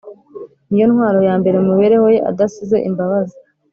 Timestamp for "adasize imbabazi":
2.29-3.37